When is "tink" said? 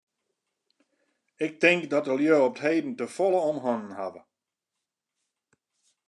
1.61-1.81